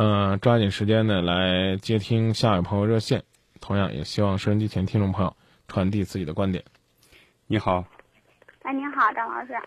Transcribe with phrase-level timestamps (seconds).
[0.00, 3.20] 嗯，抓紧时间呢来接听下一位朋友热线。
[3.60, 5.36] 同样也希望收音机前听众朋友
[5.66, 6.62] 传递自己的观点。
[7.48, 7.84] 你好，
[8.62, 9.58] 哎，您好，张老师。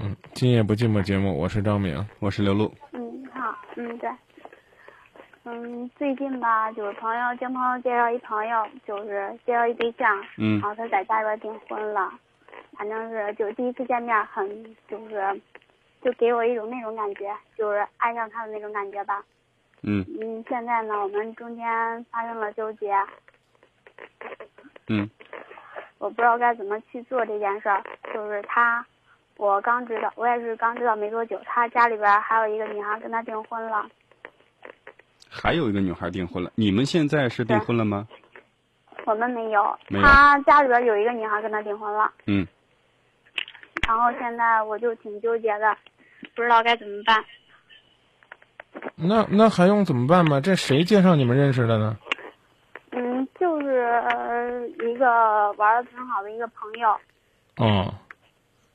[0.00, 2.74] 嗯，今夜不寂寞节目，我是张明，我是刘露。
[2.90, 4.10] 嗯，好，嗯，对。
[5.44, 12.12] 嗯，最近吧，就是朋友经朋友介绍一朋友，就是介绍一对象，嗯然后他在家里边订婚了，
[12.76, 15.40] 反正是就第一次见面很就是，
[16.02, 19.22] 就给我一种那种感觉，就是爱上他的那种感觉吧。
[19.82, 21.64] 嗯嗯，现在呢，我们中间
[22.10, 22.92] 发生了纠结，
[24.88, 25.08] 嗯
[25.98, 27.82] 我不知道该怎么去做这件事儿。
[28.14, 28.84] 就是他，
[29.36, 33.88] 我刚知道，我也是刚知道没多久，他家里边还有一个女孩跟他订婚了。
[35.30, 38.08] 还有一个女孩订婚了，你们现在是订婚了吗？
[39.04, 42.46] 我们没有，没有他家里边有一个女孩跟他订婚了，嗯，
[43.88, 45.74] 然后现在我就挺纠结的，
[46.36, 47.24] 不知道该怎么办。
[48.96, 50.42] 那那还用怎么办吗？
[50.42, 51.96] 这谁介绍你们认识的呢？
[52.92, 56.90] 嗯，就是呃一个玩的挺好的一个朋友，
[57.56, 57.94] 哦，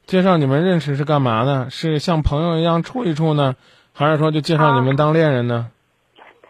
[0.08, 1.68] 介绍你们认识是干嘛呢？
[1.70, 3.56] 是像朋友一样处一处呢，
[3.94, 5.70] 还是说就介绍你们当恋人呢？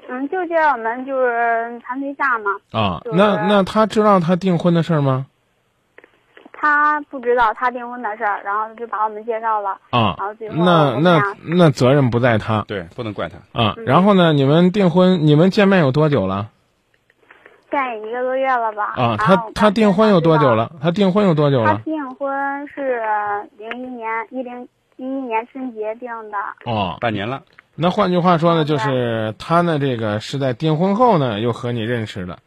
[0.07, 2.51] 嗯，就介绍我们就是谈对象嘛。
[2.71, 5.25] 啊，就是那那他知道他订婚的事儿吗？
[6.63, 9.71] 他不知道他订婚的事儿，然后就把我们介绍了。
[9.89, 13.35] 啊然后最，后那那那责任不在他对，不能怪他。
[13.51, 13.73] 啊。
[13.75, 16.47] 嗯然后呢，你们订婚，你们见面有多久了？
[17.69, 18.93] 现在一个多月了吧？
[18.95, 20.71] 啊，他他订婚有多久了？
[20.81, 21.75] 他订婚有多久了？
[21.75, 23.01] 他订婚是
[23.57, 26.37] 零一年一零一一年春节订的。
[26.63, 27.41] 哦，半年了，
[27.75, 32.39] 那换句话说呢，哦就是他呢，这个是在订婚后呢，又和你认识的。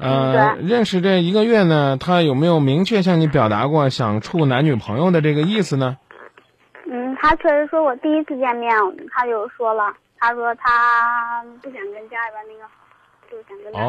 [0.00, 5.98] 呃，嗯认识这一个月呢，他有没有明确向你表达过想处男女朋友的这个意思呢？
[6.90, 8.74] 嗯，他确实说我第一次见面，
[9.12, 12.66] 他就说了，他说他不想跟家里边那个，
[13.30, 13.84] 就想跟哦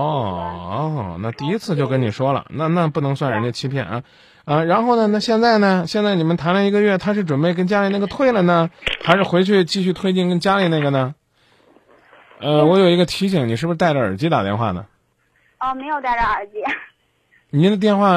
[0.70, 4.04] 哦，那第一次就跟你说了，那那不能算人家欺骗啊，
[4.46, 5.86] 啊，然后呢，那现在呢？
[5.88, 8.70] 现在你们谈了一个月，他是准备跟家里那个退了呢，
[9.04, 11.16] 还是回去继续推进跟家里那个呢？
[12.40, 14.86] 呃，我有一个提醒，你是不是戴着耳机打电话呢？
[15.62, 16.64] 哦，没有戴着耳机。
[17.52, 18.10] 您的电话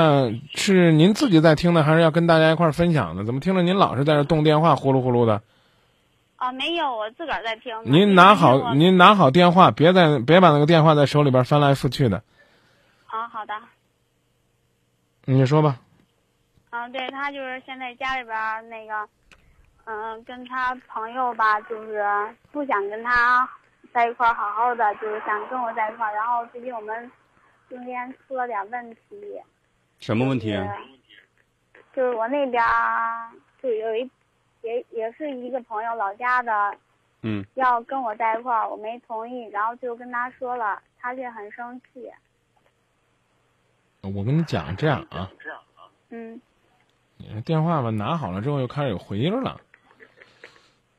[0.54, 3.24] 是您自己在听的，还是要跟大家一块儿分享的？
[3.24, 5.42] 怎么听着您老是在这动电话，呼噜呼噜的？
[6.38, 7.74] 哦，没有，我自个儿在听。
[7.84, 12.22] 您拿好，您拿好电话，别在别把那个电话在手里边翻来覆去的。
[13.06, 13.54] 啊，好的。
[15.26, 15.76] 你说吧。
[16.70, 19.08] 嗯，对他就是现在家里边那个，
[19.84, 22.04] 嗯、跟他朋友吧，就是
[22.52, 23.48] 不想跟他
[23.92, 26.14] 在一块儿好好的，就是想跟我在一块儿。
[26.14, 27.10] 然后最近我们
[27.68, 29.40] 中间出了点问题。
[29.98, 30.76] 什么问题啊？
[31.94, 32.62] 就是我那边
[33.62, 34.10] 就有一
[34.62, 36.76] 也也是一个朋友老家的，
[37.22, 42.10] 嗯要跟我在一块儿，我没同意，然后就跟他说了，他却很生气。
[44.02, 45.30] 我跟你讲，这样啊，
[46.10, 46.40] 嗯
[47.16, 49.60] 你这电话吧拿好了之后又开始有回音了。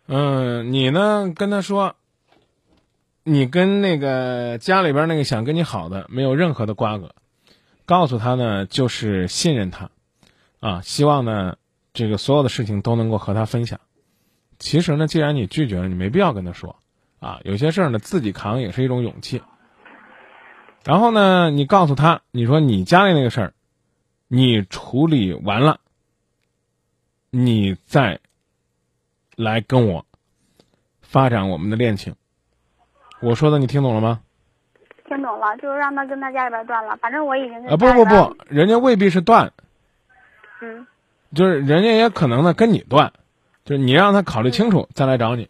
[0.08, 1.96] 嗯，你呢跟他说，
[3.28, 7.16] 你跟那个家里边那个想跟你好的没有任何的瓜葛，
[7.88, 9.90] 告诉他呢就是信任他，
[10.60, 11.58] 啊，希望呢
[11.92, 13.80] 这个所有的事情都能够和他分享。
[14.60, 16.76] 其实呢，既然你拒绝了，你没必要跟他说，
[17.20, 19.42] 啊，有些事儿呢自己扛也是一种勇气。
[20.84, 23.54] 然后呢，你告诉他，你说你家里那个事儿，
[24.28, 25.80] 你处理完了，
[27.32, 28.20] 你再
[29.36, 30.06] 来跟我
[31.02, 32.16] 发展我们的恋情。
[33.26, 34.20] 我说的你听懂了吗？
[35.08, 36.96] 听懂了，就是让他跟他家里边断了。
[36.98, 39.52] 反正我已经跟啊，不不不，人家未必是断，
[40.62, 40.86] 嗯
[41.34, 43.12] 就是人家也可能呢跟你断，
[43.64, 45.50] 就是你让他考虑清楚再来找你，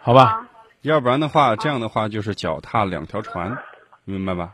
[0.00, 0.22] 好吧？
[0.22, 0.46] 啊
[0.82, 3.54] 要不然的话，这样的话就是脚踏两条船，
[4.04, 4.52] 明白吧？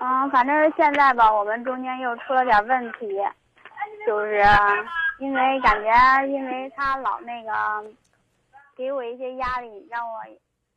[0.00, 3.08] 嗯，反正是现在吧，我们中间又出了点问题，
[4.06, 4.44] 就是
[5.18, 7.50] 因为感觉因为他老那个
[8.76, 10.20] 给我一些压力，让我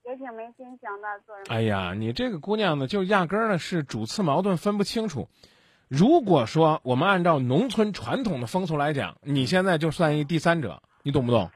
[0.07, 1.46] 也挺没心情的做人。
[1.49, 5.28] 哎呀，你这个姑娘呢，就压根儿呢是主次矛盾分不清楚。
[5.90, 11.52] 如果说我们按照农村传统的风俗来讲，你现在就算一第三者，你懂不懂？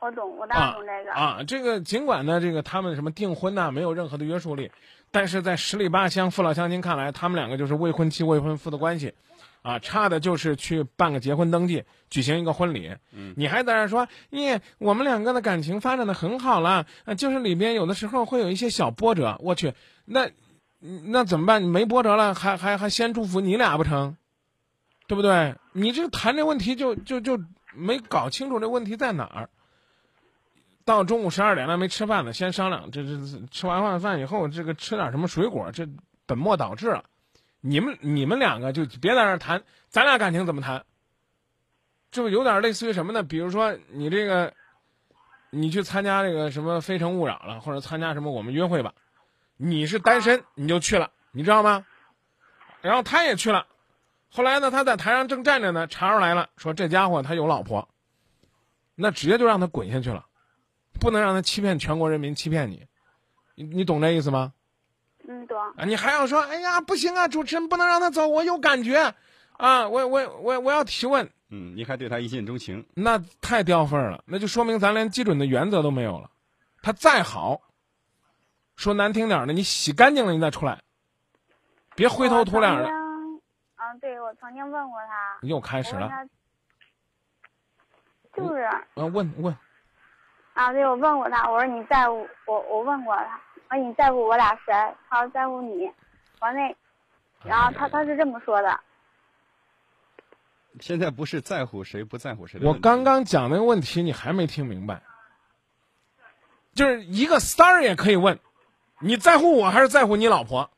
[0.00, 1.12] 我懂，我当然懂这个。
[1.12, 4.70] 啊，这个尽管呢，这个他们什么订婚呐、没有任何的约束力，
[5.10, 9.14] 但是在十里八乡父老乡亲看来，他们两个就是未婚妻未婚夫的关系，
[9.62, 12.96] 啊，差的就是去办个结婚登记，举行一个婚礼。
[13.12, 19.74] 嗯你还在那儿说，耶，我们两个的感情发展的很好了，啊，就是里边有的时候会有一些小波折，我去，
[20.04, 20.30] 那
[20.80, 21.62] 那怎么办？
[21.62, 24.16] 你没波折了，还还还先祝福你俩不成？
[25.06, 25.56] 对不对？
[25.72, 27.40] 你这谈这问题就就就
[27.74, 29.50] 没搞清楚这问题在哪儿。
[30.84, 35.86] 到中午十二点了没吃饭呢，先商量，这这这吃完晚饭以后，这个吃点什么水果，这
[36.26, 37.04] 本末倒置了。
[37.60, 40.84] 你们你们两个就别在那谈，咱俩感情怎么谈？
[42.10, 43.22] 这不有点类似于什么呢？
[43.22, 44.54] 比如说你这个，
[45.50, 48.94] 你去参加这个什么《非诚勿扰》了，或者参加什么《我们约会吧》，
[49.56, 51.84] 你是单身你就去了，你知道吗？
[52.80, 53.66] 然后他也去了，
[54.30, 57.88] 后来呢，他在台上正站着呢，查出来了，说这家伙他有老婆，
[58.94, 60.26] 那直接就让他滚下去了，
[61.00, 62.86] 不能让他欺骗全国人民，欺骗你，
[63.56, 64.54] 你你懂这意思吗？
[65.28, 65.60] 嗯，懂。
[65.76, 69.14] 啊，你还要说，哎呀，不行啊，主持人不能让他走，我有感觉，
[69.58, 76.30] 啊，我我我我要提问，嗯，你还对他一见钟情，那太掉份儿了，那就说明咱连基准的原则都没有了。
[76.80, 77.60] 他再好，
[78.76, 80.80] 说难听点儿的，你洗干净了你再出来，
[81.94, 82.84] 别灰头土脸的。
[82.84, 82.88] 的。
[82.88, 85.46] 嗯，对，我曾经问过他。
[85.46, 86.10] 又开始了，
[88.34, 89.56] 就是啊，问问，
[90.54, 94.72] 啊，对，我问过他，我说你在我，我问过他，我说你在乎我俩谁？
[95.08, 95.86] 他说在乎你。
[96.40, 96.76] 我说那，
[97.44, 98.80] 然后他他是这么说的。
[100.80, 105.02] 现在不是在乎谁不在乎谁我刚刚讲那个问题你还没听明白，
[106.72, 108.38] 就是一个三儿也可以问，
[109.00, 110.70] 你在乎我还是在乎你老婆？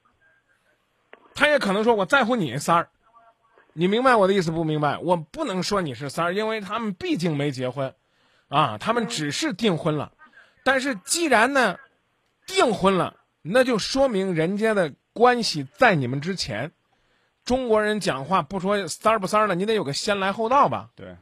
[1.35, 2.89] 他也可能说我在乎你三儿，
[3.75, 4.97] 你明白我的意思不明白？
[4.99, 7.95] 我不能说你是三儿，因为他们毕竟没结婚，
[8.49, 10.13] 啊，他们只是订婚了。
[10.65, 11.79] 但是既然呢，
[12.51, 16.73] 订婚了，那就说明人家的关系在你们之前。
[17.45, 20.91] 中国人讲话不说三儿不三儿的，你得有个先来后到吧？
[20.95, 21.17] 对，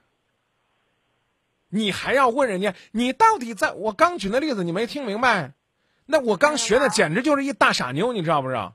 [1.69, 5.53] 你还要问人家，你到底在我刚举那例子你没听明白？
[6.07, 8.75] 那我刚学的简直就是一大傻妞，你知道不知道？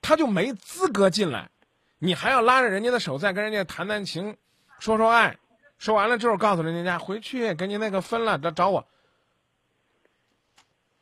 [0.00, 1.50] 他就没资格进来，
[1.98, 4.36] 你还要拉着人家的手再跟人家谈谈情，
[4.78, 5.36] 说说爱，
[5.78, 8.86] 说完了之后告诉人家回去给你那个分了，找找我。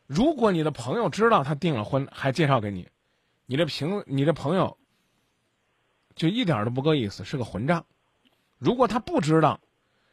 [0.06, 2.88] 如果你的朋友知道他订了婚，还介绍给你，
[3.46, 4.76] 你这评你这朋友
[6.14, 7.86] 就一点都不够意思，是个混账。
[8.58, 9.60] 如果他不知道，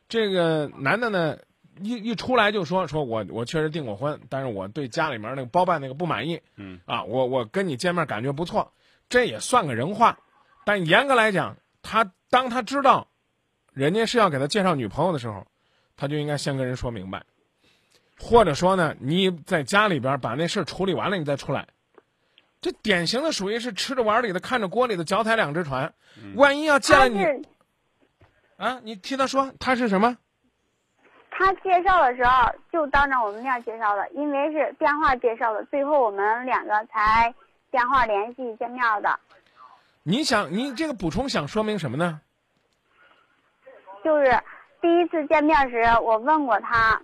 [0.08, 1.38] 这个男的呢，
[1.82, 8.74] 一一出来就说说我我确实订过婚，但是我对家里面那个包办那个不满意，嗯啊，我我跟你见面感觉不错，
[9.10, 10.20] 这也算个人话。
[10.64, 13.08] 但严格来讲，他当他知道
[13.74, 15.48] 人家是要给他介绍女朋友的时候，
[15.96, 17.24] 他就应该先跟人说明白，
[18.22, 21.68] 或者说呢，你在家里边把那事儿处理完了，你再出来。
[22.62, 25.92] 这典型的属于是吃着碗里的，看着锅里的，脚踩两只船。
[26.36, 27.26] 万一要见了你
[28.58, 30.16] 啊，你听他说他是什么？
[31.32, 37.34] 他介绍的时候就当着我们面介绍的，因为是电话介绍的，最后我们两个才
[37.72, 39.20] 电话联系见面的。
[40.04, 42.22] 你想，你这个补充想说明什么呢？
[44.04, 44.40] 就是
[44.82, 47.02] 第一次见面时，我问过他，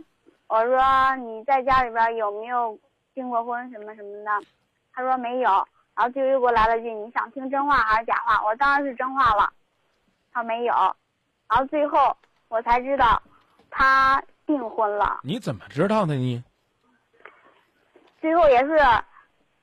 [0.48, 2.78] 我说你在家里边有没有
[3.14, 4.32] 订过婚什么什么的，
[4.94, 5.50] 他说没有，
[5.94, 8.44] 然后就又给我来了句你想听真话还是假话？
[8.46, 9.52] 我当然是真话了，
[10.32, 10.74] 他没有，
[11.50, 12.16] 然后最后
[12.48, 13.22] 我才知道
[13.70, 16.42] 他订婚了，你怎么知道的你？
[18.22, 18.78] 最后也是，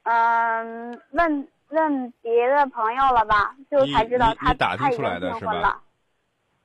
[0.02, 5.50] 嗯、问问别的朋友了吧，最后才知道他他已经出来的是吧？
[5.50, 5.80] 订婚了。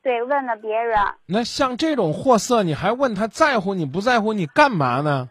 [0.01, 0.97] 对，问了别人。
[1.25, 5.29] 那像这种货色，你还问他在乎你不在乎你干嘛呢？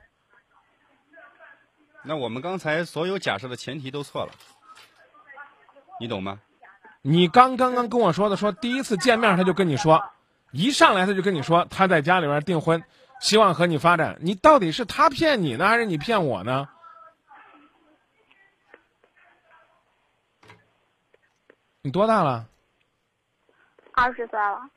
[2.05, 4.33] 那我们刚才所有假设的前提都错了，
[6.01, 6.39] 你懂吗？
[7.03, 10.03] 你刚刚刚跟我说的，说第一次见面他就跟你说，
[10.53, 12.83] 一上来他就跟你说他在家里边订婚，
[13.21, 14.19] 希望和你发展。
[14.21, 16.69] 你到底是他骗你呢，还是你骗我呢？
[21.83, 22.47] 你多大了？
[24.01, 24.71] 二十岁了，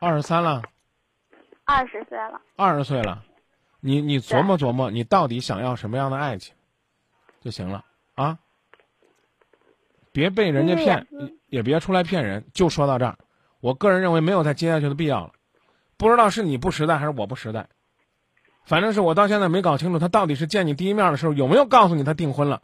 [0.00, 0.60] 二十三了，
[1.64, 2.40] 二十岁了。
[2.56, 3.22] 二十岁了。
[3.78, 6.56] 你你琢磨琢磨，你到底想要什么样的爱情，
[7.40, 7.84] 就行了
[8.16, 8.38] 啊！
[10.10, 12.44] 别被人家骗，嗯也也别出来骗人。
[12.52, 13.18] 就说到这儿，
[13.60, 15.32] 我个人认为没有再接下去的必要了。
[15.96, 17.68] 不知道是你不实在还是我不实在，
[18.64, 22.62] 反正是我到现在没搞清楚他到底是见你第一面的时候有没有告诉你他订婚了。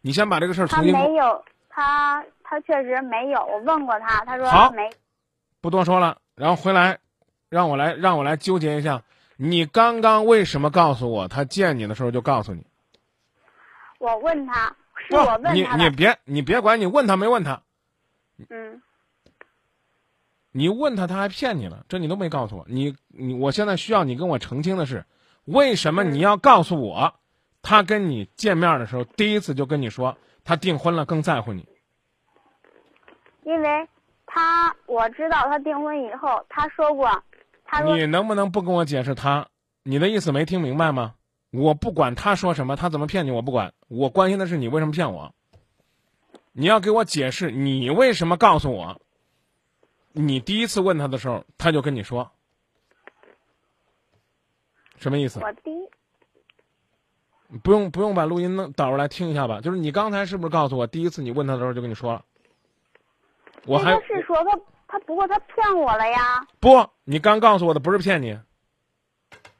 [0.00, 3.40] 你先把这个事儿他重新给我没有，他他确实没有。
[3.46, 4.90] 我问过他，他说没。
[5.64, 6.98] 不多说了，然后回来，
[7.48, 9.02] 让我来让我来纠结一下，
[9.38, 12.66] 你刚刚为什么告诉我他见你的时候就告诉你？
[13.98, 14.76] 我问他，
[15.08, 15.84] 是我问你他你。
[15.84, 17.62] 你别你别管你问他没问他，
[18.50, 18.82] 嗯，
[20.52, 22.66] 你问他他还骗你了，这你都没告诉我。
[22.68, 25.06] 你你我现在需要你跟我澄清的是，
[25.46, 27.14] 为什么你要告诉我，
[27.62, 31.66] 他跟你见面的时候第一次就跟你说他订婚了，更在乎你？
[33.44, 33.88] 因为
[34.34, 37.22] 他我知道他订婚以后，他说过，
[37.64, 39.46] 他说你能不能不跟我解释他？
[39.84, 41.14] 你的意思没听明白吗？
[41.52, 43.72] 我不管他说什么，他怎么骗你，我不管。
[43.86, 45.32] 我关心的是你为什么骗我。
[46.50, 49.00] 你要给我解释，你为什么告诉我？
[50.10, 52.32] 你第一次问他的时候，他就跟你说，
[54.96, 55.38] 什么意思？
[55.38, 55.88] 我第一
[57.62, 59.60] 不用不用把录音弄导出来听一下吧？
[59.60, 62.24] 就是你刚才是不是告诉我，第一次你问他的时候就跟你说了？
[63.66, 66.46] 我还他是说他他不过他骗我了呀。
[66.60, 68.38] 不，你刚告诉我的不是骗你。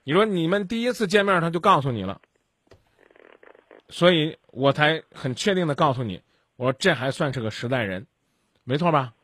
[0.04, 2.20] 你说你们第一次见面他就告诉你了，
[3.88, 6.22] 所以我才很确定的告诉你，
[6.56, 8.06] 我说这还算是个实在人，
[8.64, 9.14] 没错吧？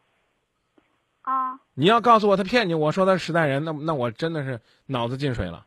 [1.21, 5.67] 啊，你要告诉我他骗你，我说他是实在人，那那我真的是脑子进水了。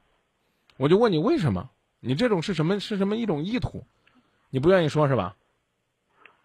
[0.77, 1.69] 我就问你为什么？
[1.99, 3.85] 你这种是什么是什么一种意图？
[4.49, 5.35] 你不愿意说是吧？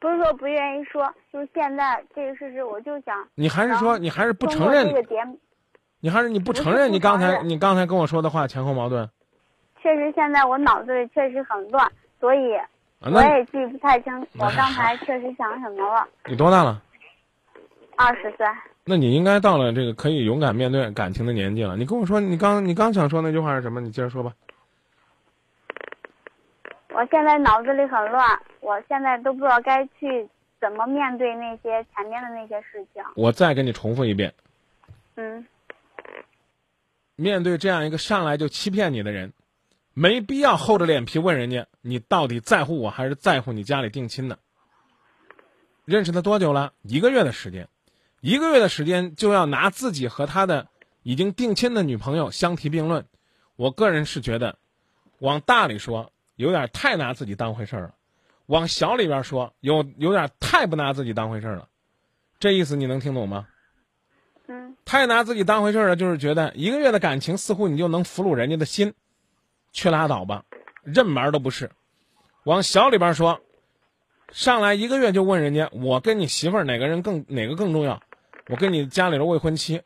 [0.00, 5.38] 不是说不愿意说，就是现在这个事实，我就想你还是说啊你还是不承认这个节目，
[6.00, 9.08] 你还是你不承认你刚才你刚才跟我说的话前后矛盾
[9.82, 11.90] 确实现在我脑子里确实很乱，
[12.20, 12.68] 所以啊？
[13.00, 16.06] 我也记不太清我刚才确实想什么了。
[16.26, 16.82] 你多大了？
[17.96, 18.46] 二十岁，
[18.84, 21.76] 那你应该到了这个可以勇敢面对感情的年纪了。
[21.76, 23.80] 你跟我说，你刚你刚想说那句话是什么？
[23.80, 24.32] 你接着说吧。
[26.90, 30.28] 我现在脑子里很乱，我现在都不知道该去
[30.60, 33.02] 怎么面对那些前面的那些事情。
[33.14, 34.34] 我再给你重复一遍：
[35.16, 35.46] 嗯，
[37.16, 39.32] 面对这样一个上来就欺骗你的人，
[39.94, 44.38] 没必要厚着脸皮问人家你到底在乎我还是在乎你家里定亲的。
[45.84, 46.72] 认识他多久了？
[46.82, 47.68] 一个月的时间，
[48.20, 50.68] 一个月的时间就要拿自己和他的
[51.02, 53.06] 已经定亲的女朋友相提并论，
[53.56, 54.58] 我个人是觉得，
[55.20, 57.94] 往大里说有点太拿自己当回事儿了，
[58.48, 61.68] 往小里边说有有点太不拿自己当回事儿了，
[62.40, 63.46] 这意思你能听懂吗？
[64.46, 68.94] 嗯，太拿自己当回事儿了，就是觉得一个月的感情似乎你就能俘虏人家的心，
[69.72, 70.46] 去拉倒吧，
[70.82, 71.70] 任门儿都不是。
[72.44, 73.42] 往小里边说，
[74.32, 78.02] 上来一个月就问人家，我跟你媳妇儿哪个人更哪个更重要？
[78.46, 79.82] 我跟你家里的未婚妻，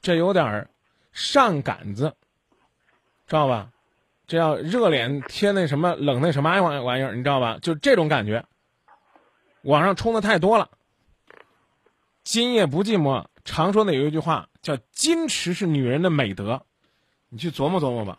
[0.00, 0.70] 这有点儿
[1.12, 2.16] 上杆子，
[3.28, 3.70] 知道吧？
[4.26, 7.58] 这要热脸贴那什么冷那什么玩玩意儿，你知道吧？
[7.60, 8.44] 就这种感觉。
[9.62, 10.70] 网上冲的太多了。
[12.24, 16.64] 今夜不寂寞，常说的有一句话叫“矜持是女人的美德”，
[17.28, 18.18] 你去琢磨琢磨吧。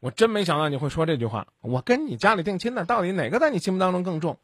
[0.00, 1.46] 我真没想到你会说这句话。
[1.60, 4.38] 我跟你家里定亲的，到底哪个在你心目当中更重？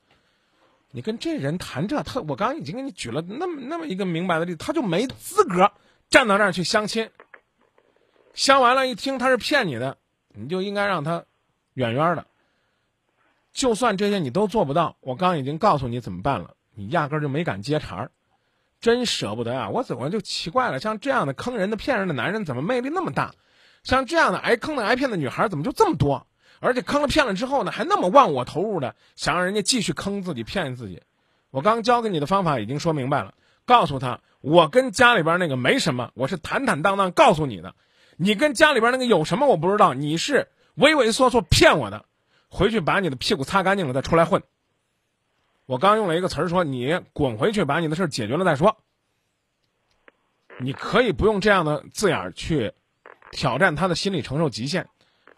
[0.92, 5.72] 你跟这人谈这，他我刚刚已经给你举了那么那么一个明白的例子，他就没资格
[6.10, 7.10] 站到那儿去相亲。
[8.34, 9.98] 相完了，一听他是骗你的，
[10.34, 11.24] 你就应该让他
[11.74, 12.26] 远远的。
[13.52, 18.10] 就算这些你都做不到，我刚已经告诉你怎么办了，你压根儿就没敢接茬儿。
[18.80, 19.68] 真舍不得啊！
[19.68, 20.80] 我怎么就奇怪了？
[20.80, 23.32] 像这样的坑人的、骗人的男人，怎么魅力那么大？
[23.84, 26.26] 像这样的挨坑的、挨骗的女孩，怎么就这么多？
[26.60, 31.02] 而且坑了、骗了之后呢，还那么忘我投入的，想让人家继续坑自己、骗自己。
[31.50, 33.34] 我刚教给你的方法已经说明白了，
[33.66, 37.74] 告诉他，我跟家里边那个没什么，我是坦坦荡荡告诉你的。
[38.22, 42.04] 你跟家里边那个有什么我不知道，你是畏畏缩缩骗我的。
[42.48, 44.40] 回去把你的屁股擦干净了再出来混。
[45.66, 48.76] 我刚用了一个词儿说，你滚回去把你的事儿解决了再说。
[50.58, 52.72] 你可以不用这样的字眼儿去
[53.32, 54.88] 挑战他的心理承受极限，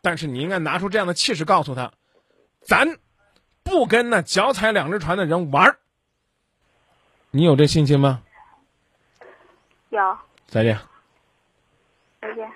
[0.02, 1.90] 但是你应该拿出这样的气势告诉他，
[2.60, 2.98] 咱
[3.62, 5.78] 不跟那脚踩两只船的人玩儿。
[7.30, 8.22] 你有这信心吗？
[9.88, 10.78] 有，再见。
[12.20, 12.50] 再见。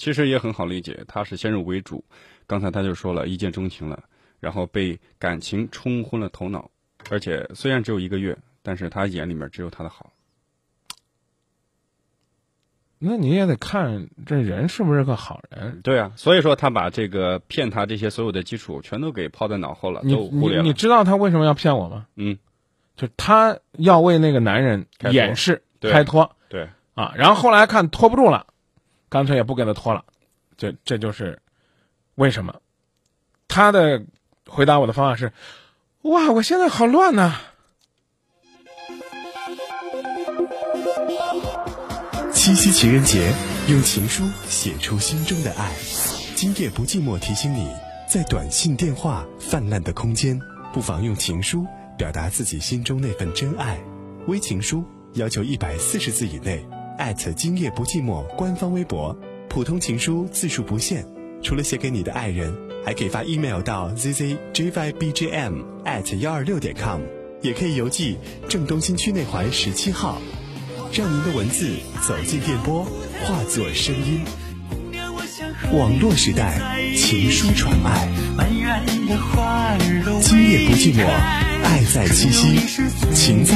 [0.00, 2.02] 其实也很好理解，他是先入为主，
[2.46, 4.02] 刚才他就说了一见钟情了，
[4.40, 6.70] 然后被感情冲昏了头脑，
[7.10, 10.10] 而且虽然只有一个月，但是他眼里面只有他的好。
[12.98, 15.82] 那你也得看这人是不是个好人。
[15.82, 20.62] 对啊，所以说他把这个骗他这些所有的基础全都给抛在脑后了，你你都忽略了。
[20.62, 22.06] 你知道他为什么要骗我吗？
[22.16, 22.38] 嗯，
[22.96, 28.46] 就他要为那个男人掩饰、对开脱对，啊，然后后来看拖不住了，
[29.10, 30.04] 干脆也不给他拖了，
[30.56, 31.42] 这这就是
[32.14, 32.62] 为什么。
[33.48, 34.04] 他的
[34.46, 35.32] 回答我的方法是：
[36.02, 37.40] 哇，我现在好乱呐、
[42.32, 43.34] 七夕情人节，
[43.68, 45.74] 用情书写出心中的爱。
[46.36, 47.68] 今夜不寂寞提醒你，
[48.08, 50.40] 在短信、电话泛滥的空间，
[50.72, 51.66] 不妨用情书
[51.98, 53.78] 表达自己心中那份真爱。
[54.28, 56.64] 微情书要求一百四十字以内，
[57.34, 59.16] 今夜不寂寞官方微博。
[59.48, 61.04] 普通情书字数不限，
[61.42, 62.54] 除了写给你的爱人，
[62.84, 67.00] 还可以发 email 到 zzjybjm at 幺二六点 com，
[67.42, 68.16] 也可以邮寄
[68.48, 70.20] 正东新区内环十七号。
[70.92, 71.74] 让您的文字
[72.06, 72.84] 走进电波，
[73.24, 74.20] 化作声音。
[75.72, 76.60] 网络时代，
[76.94, 78.08] 情书传爱。
[80.22, 81.04] 今夜不寂寞，
[81.64, 82.60] 爱在七夕，
[83.14, 83.54] 情在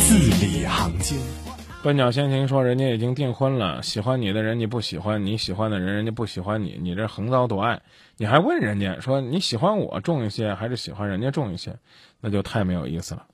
[0.00, 1.39] 字里行间。
[1.82, 7.80] 笨鸟先行说：“人家已经订婚了，喜欢你的人你不喜欢，你喜欢的人人家不喜欢你，你这横遭夺爱，
[8.18, 11.74] 你还问人家说你喜欢我重一些还是喜欢人家重一些，
[12.20, 13.24] 那就太没有意思了。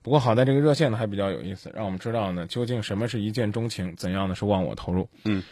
[0.00, 5.08] 不过好在这个热线呢还比较有意思，让我们知道呢究竟什么是一见钟情，怎样的是忘我投入。
[5.24, 5.42] 嗯。”